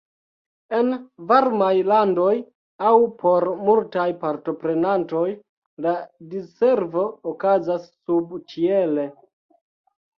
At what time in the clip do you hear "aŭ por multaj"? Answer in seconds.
2.93-4.07